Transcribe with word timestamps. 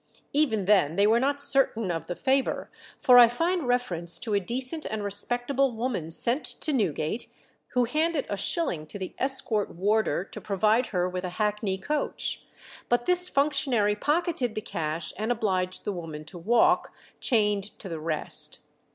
Even 0.33 0.65
then 0.65 0.95
they 0.95 1.05
were 1.05 1.19
not 1.19 1.39
certain 1.39 1.91
of 1.91 2.07
the 2.07 2.15
favour, 2.15 2.71
for 2.99 3.19
I 3.19 3.27
find 3.27 3.61
a 3.61 3.65
reference 3.65 4.17
to 4.17 4.33
a 4.33 4.39
decent 4.39 4.83
and 4.87 5.03
respectable 5.03 5.73
woman 5.73 6.09
sent 6.09 6.43
to 6.61 6.73
Newgate, 6.73 7.27
who 7.73 7.83
handed 7.83 8.25
a 8.27 8.35
shilling 8.35 8.87
to 8.87 8.97
the 8.97 9.13
escort 9.19 9.69
warder 9.75 10.23
to 10.23 10.41
provide 10.41 10.87
her 10.87 11.07
with 11.07 11.23
a 11.23 11.29
hackney 11.37 11.77
coach; 11.77 12.47
but 12.89 13.05
this 13.05 13.29
functionary 13.29 13.95
pocketed 13.95 14.55
the 14.55 14.59
cash, 14.61 15.13
and 15.19 15.31
obliged 15.31 15.83
the 15.85 15.93
woman 15.93 16.25
to 16.25 16.37
walk, 16.39 16.91
chained 17.19 17.77
to 17.77 17.87
the 17.87 17.99
rest. 17.99 18.57